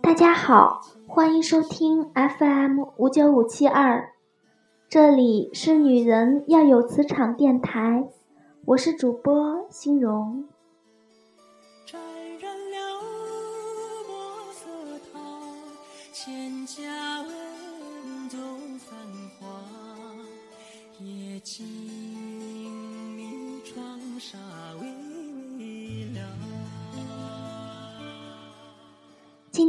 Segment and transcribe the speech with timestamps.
[0.00, 4.12] 大家好，欢迎收听 FM 五九五七二，
[4.88, 8.08] 这里是女人要有磁场电台，
[8.66, 10.44] 我是主播欣荣。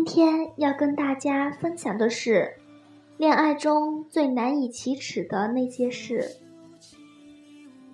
[0.06, 2.58] 今天要跟大家分享的是，
[3.18, 6.38] 恋爱中最难以启齿的那些事。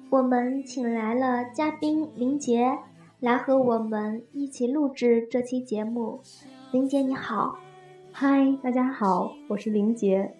[0.09, 2.77] 我们请来了嘉宾林杰，
[3.21, 6.20] 来和我们一起录制这期节目。
[6.73, 7.57] 林杰你好，
[8.12, 10.35] 嗨，大家好，我是林杰。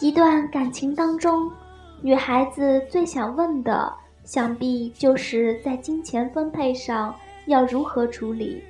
[0.00, 1.50] 一段感情当中，
[2.00, 3.92] 女孩子最想问的，
[4.24, 7.14] 想必就是在金钱分配上
[7.46, 8.62] 要如何处理。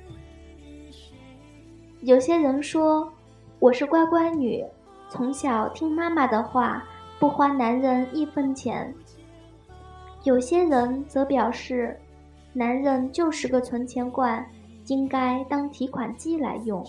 [2.01, 3.11] 有些人说
[3.59, 4.65] 我是乖乖女，
[5.09, 6.83] 从小听妈妈的话，
[7.19, 8.93] 不花男人一分钱。
[10.23, 11.99] 有些人则表示，
[12.53, 14.45] 男人就是个存钱罐，
[14.87, 16.85] 应该当提款机来用。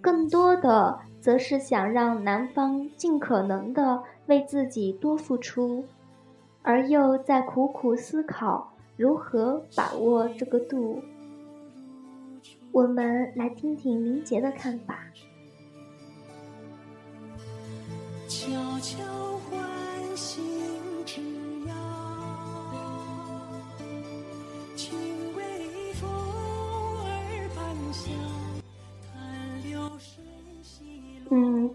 [0.00, 1.00] 更多的。
[1.24, 5.82] 则是想让男方尽可能的为自己多付出，
[6.60, 11.02] 而又在苦苦思考如何把握这个度。
[12.72, 14.98] 我们来听听林杰的看法。
[18.28, 18.46] 悄
[18.82, 19.02] 悄
[19.48, 20.44] 唤醒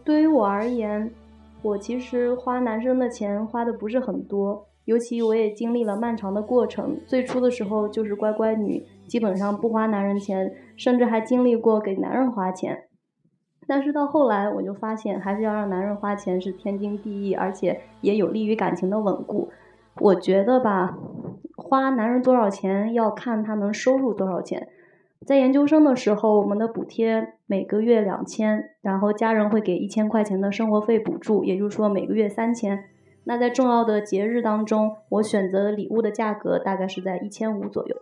[0.03, 1.11] 对于我而言，
[1.61, 6.99] 我其实花男生的钱花的不是很多，尤其我也经历了漫长的过程。
[7.05, 12.85] 最初的时候就是乖乖女，基本上不花男人钱，甚至还经历过给男人花钱。
[13.67, 19.49] 但是到后来，我就发现还是要让男人花钱是天经地义，而且也有利于感情的稳固。
[19.99, 20.97] 我觉得吧，
[21.55, 24.69] 花男人多少钱要看他能收入多少钱。
[25.25, 32.85] 在研究生的时候，我们的补贴每个月两千，然后家人会给一千块钱的生活费补助，也就是说每个月三千。
[33.25, 37.95] 那在重要的节日当中，我选择礼物的价格大概是在一千五左右。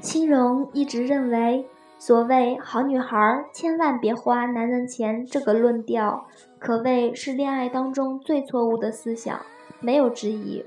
[0.00, 1.66] 青荣一直认为，
[1.98, 6.26] 所谓“好女孩千万别花男人钱”这个论调，
[6.58, 9.40] 可谓是恋爱当中最错误的思想，
[9.80, 10.64] 没有之一。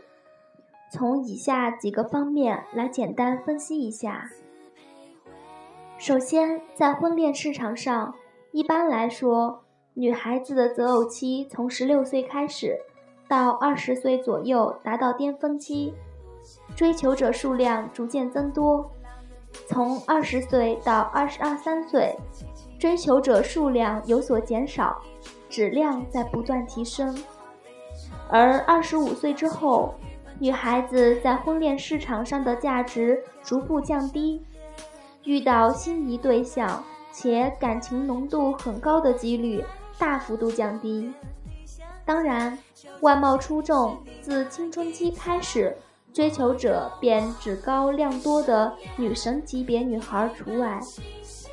[0.91, 4.29] 从以下几个方面来简单分析一下。
[5.97, 8.15] 首先，在婚恋市场上，
[8.51, 9.63] 一般来说，
[9.93, 12.79] 女孩子的择偶期从十六岁开始，
[13.27, 15.93] 到二十岁左右达到巅峰期，
[16.77, 18.89] 追求者数量逐渐增多。
[19.67, 22.15] 从二十岁到二十二三岁，
[22.79, 25.01] 追求者数量有所减少，
[25.49, 27.13] 质量在不断提升。
[28.29, 29.93] 而二十五岁之后，
[30.39, 34.41] 女孩子在婚恋市场上的价值逐步降低，
[35.25, 39.61] 遇到心仪对象且感情浓度很高的几率
[40.01, 41.13] 大幅度降低。
[42.03, 42.57] 当然，
[43.01, 45.77] 外貌出众自青春期开始。
[46.11, 50.77] 追求者便只高量多的女神级别女孩除外，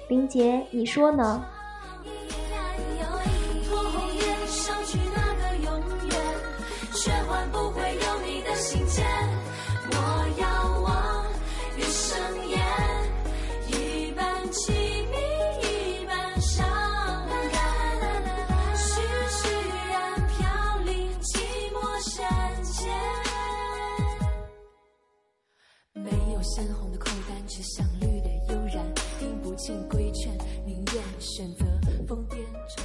[0.08, 1.44] 林杰，你说呢？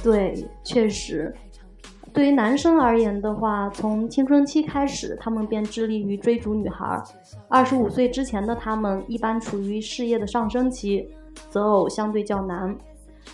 [0.04, 1.34] 对，确实。
[2.12, 7.02] 对于男生而言的话，从青春期开始，他们便致力于追逐女孩。
[7.48, 11.08] 二十五岁之前的他们一般处于事业的上升期，
[11.48, 12.76] 择偶相对较难。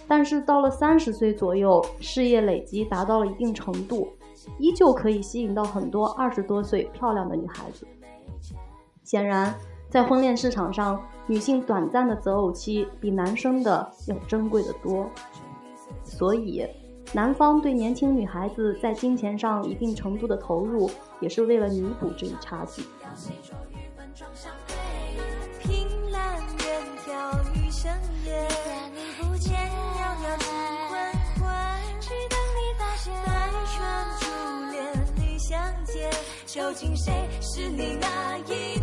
[0.06, 4.08] 但是到了三十岁左右，事业累积达到了一定程度，
[4.58, 7.84] 依旧可以吸引到很多二十多岁漂亮的女孩子。
[9.02, 9.52] 显然，
[9.90, 15.11] 在婚恋市场上，女性短暂的择偶期比男生的要珍贵的多。
[16.10, 16.66] 所以。
[17.12, 22.84] 男方对年轻女孩子在金钱上一定程度的投入，也是为了弥补这一差距。
[36.46, 38.79] 究竟谁是你那一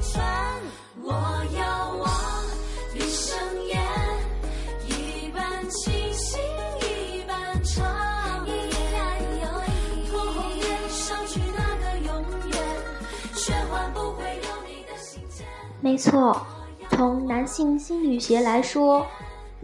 [15.88, 16.36] 没错，
[16.90, 19.06] 从男性心理学来说，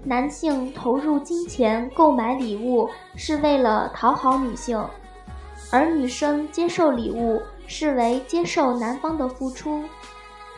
[0.05, 4.81] 男性投入金钱购买礼物是为了讨好女性，
[5.69, 9.83] 而女生接受礼物视为接受男方的付出。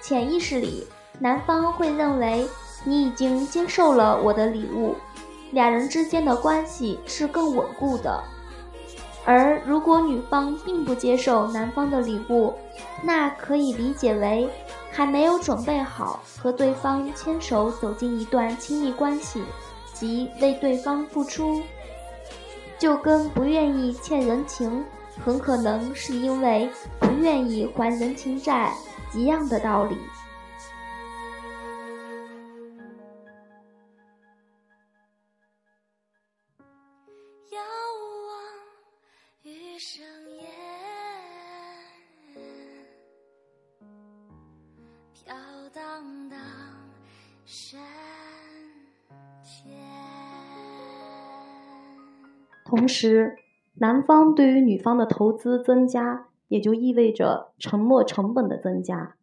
[0.03, 0.85] 潜意识里，
[1.17, 2.47] 男方会认为
[2.83, 4.95] 你已经接受了我的礼物，
[5.49, 8.23] 两人之间的关系是更稳固的。
[9.25, 12.53] 而如果女方并不接受男方的礼物，
[13.01, 14.47] 那可以理解为。
[14.95, 19.43] 还没有准备好和对方牵手走进一段亲密关系，
[19.93, 21.61] 及为对方付出，
[22.79, 24.85] 就跟不愿意欠人情，
[25.21, 28.73] 很可能是因为不愿意还人情债
[29.13, 29.97] 一样的道理。
[52.65, 53.37] 同时，
[53.75, 59.15] 男方对于女方的投资增加，也就意味着沉没成本的增加。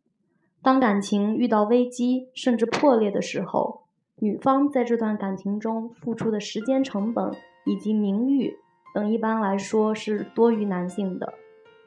[0.63, 3.83] 当感情遇到危机甚至破裂的时候，
[4.21, 7.33] 女方在这段感情中付出的时间成本
[7.67, 8.55] 以及名誉
[8.95, 11.35] 等，一般来说是多于男性的。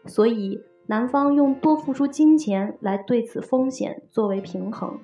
[0.06, 5.00] 所以，男方用多付出金钱来对此风险作为平衡。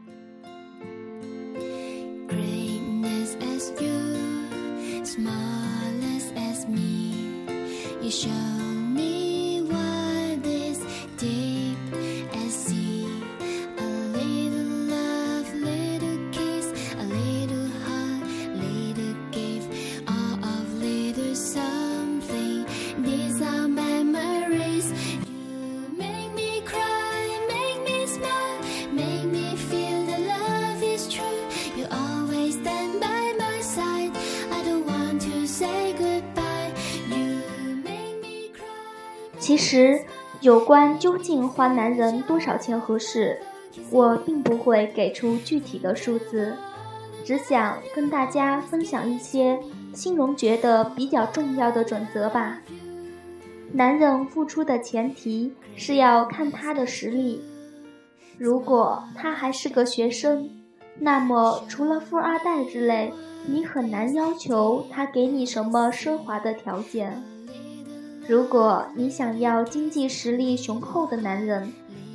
[39.52, 40.00] 其实，
[40.40, 43.38] 有关究竟花男人多少钱合适，
[43.92, 46.56] 我并不会给出具体的数字，
[47.26, 49.60] 只想跟大家分享一些
[49.94, 52.62] 心荣觉得比较重要的准则吧。
[53.74, 57.42] 男人付出的前提是要看他的实力，
[58.38, 60.50] 如果他还是个学生，
[60.98, 63.12] 那么除了富二代之类，
[63.46, 67.22] 你很难要求他给你什么奢华的条件。
[68.28, 71.74] 如果你想要经济实力雄厚的男人，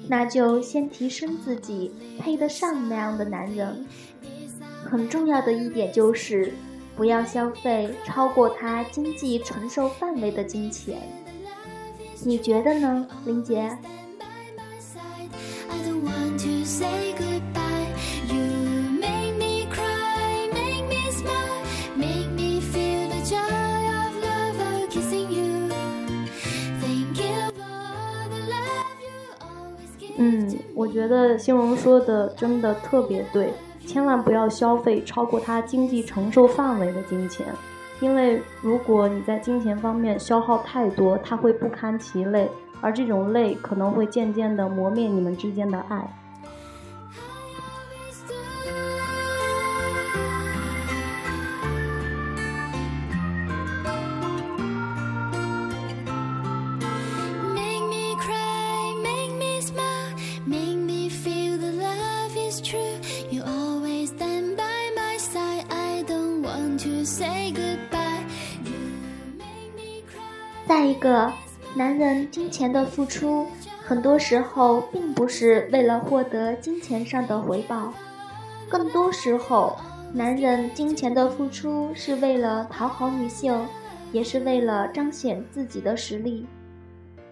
[0.08, 3.84] 那就先提升自己，配得上那样的男人。
[4.84, 6.52] 很重要的一点就是，
[6.94, 11.02] 不要消费超过他经济承受范围的金钱。
[12.25, 13.76] 你觉得呢，林杰？
[30.86, 33.52] 我觉得欣荣说的真的特别对，
[33.84, 37.44] 千万不要消费超过他经济承受范围的金钱，
[37.98, 42.48] 因为如果你在金钱方面消耗太多，他会不堪其累，
[42.80, 46.08] 而这种累可能会渐渐的磨灭你们之间的爱。
[70.66, 71.32] 再一个，
[71.76, 73.46] 男人金钱的付出，
[73.85, 77.92] 很多时候并不是为了获得金钱上的回报，
[78.68, 79.76] 更多时候，
[80.12, 83.56] 男人金钱的付出是为了讨好女性，
[84.11, 86.44] 也是为了彰显自己的实力。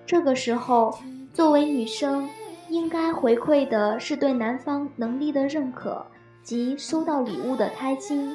[0.07, 0.97] 这个时候，
[1.33, 2.29] 作为女生，
[2.69, 6.07] 应该回馈的是对男方能力的认可
[6.45, 8.33] 及收到礼物的开心，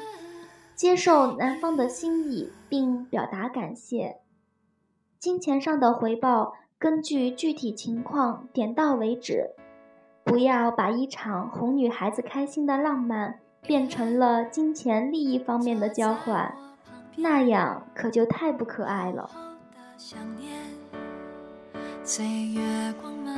[0.75, 4.17] 接受男方的心意并表达感谢。
[5.19, 9.49] 金钱上的回报，根据具体情况点到为止，
[10.23, 16.55] 不要把一场哄女孩子开心的浪漫变成了金钱利益方面的交换，
[17.17, 19.29] 那样可就太不可爱了。
[22.05, 23.35] 岁月光满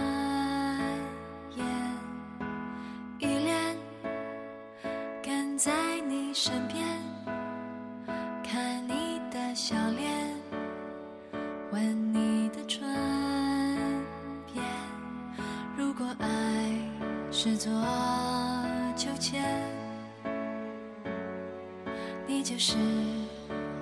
[22.44, 22.76] 就是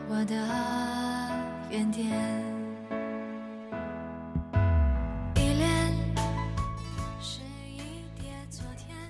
[0.10, 0.36] 我的
[1.70, 2.08] 原点。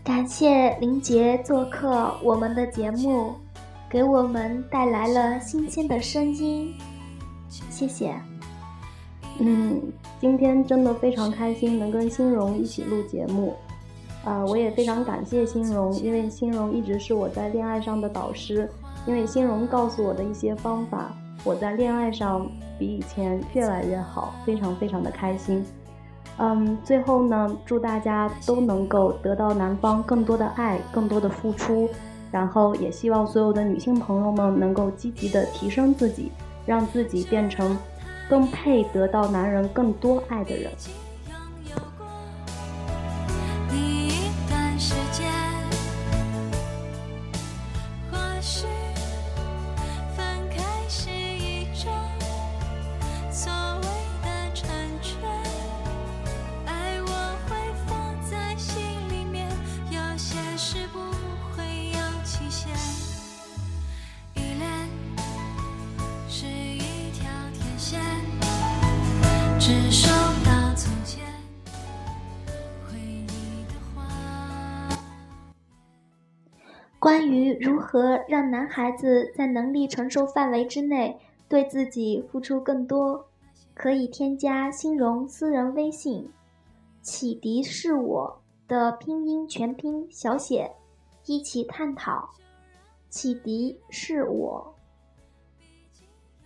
[0.04, 3.34] 感谢林杰做客我们的节目，
[3.90, 6.74] 给我们带来了新鲜的声音，
[7.70, 8.16] 谢谢。
[9.40, 9.82] 嗯，
[10.20, 13.56] 今天真的非常开心能跟欣荣一起录节目，
[14.26, 18.70] 呃，我也非常感谢欣荣，因为欣荣一直是我在恋爱上的导师，
[19.10, 21.12] 因为欣荣告诉我的一些方法，
[21.44, 22.48] 我在恋爱上
[22.78, 25.66] 比以前越来越好，非常非常的开心。
[26.38, 31.90] 嗯，最后呢，祝大家都能够得到男方更多的爱，更多的付出，
[32.32, 36.32] 然后也希望所有的女性朋友们能够积极的提升自己，
[36.68, 37.76] 让自己变成
[38.30, 40.72] 更配得到男人更多爱的人。
[76.98, 83.28] 关于如何让男孩子在能力承受范围之内对自己付出更多，
[83.74, 86.30] 可以添加新荣私人微信
[87.02, 90.72] “启迪是我”的拼音全拼小写，
[91.26, 92.30] 一起探讨。
[93.10, 94.74] 启迪是我。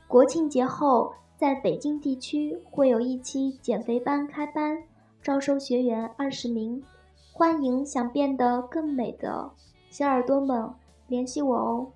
[0.07, 4.81] 国庆节后，在北京地区会有一期减肥班开班，
[5.21, 6.81] 招收学员二十名，
[7.33, 9.51] 欢迎想变得更美的。
[9.89, 10.73] 小耳朵们，
[11.07, 11.91] 联系我哦。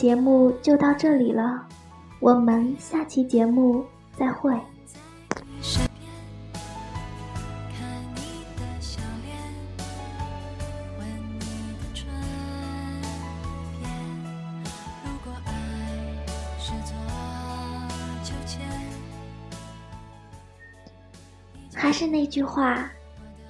[0.00, 1.62] 节目就到这里了，
[2.20, 3.84] 我们下期节目
[4.16, 4.58] 再会。
[21.74, 22.90] 还是那句话，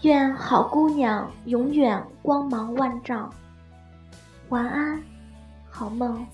[0.02, 3.32] 愿好姑娘永远光芒万丈。
[4.48, 5.00] 晚安，
[5.70, 6.26] 好梦。